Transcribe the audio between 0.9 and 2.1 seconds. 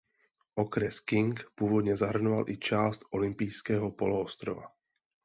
King původně